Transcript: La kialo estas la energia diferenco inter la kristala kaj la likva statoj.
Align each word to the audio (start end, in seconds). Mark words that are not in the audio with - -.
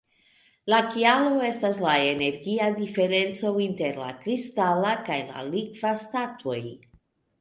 La 0.73 0.77
kialo 0.93 1.33
estas 1.49 1.81
la 1.83 1.91
energia 2.13 2.69
diferenco 2.79 3.53
inter 3.67 4.01
la 4.05 4.09
kristala 4.25 4.95
kaj 5.11 5.19
la 5.29 5.45
likva 5.55 5.93
statoj. 6.07 6.59